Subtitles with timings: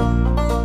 [0.00, 0.59] you